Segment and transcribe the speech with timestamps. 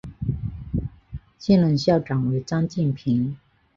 [1.37, 3.37] 现任校长为张晋平。